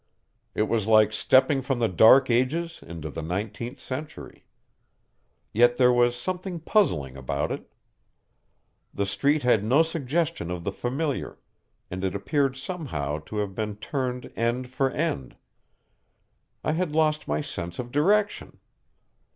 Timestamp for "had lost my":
16.71-17.41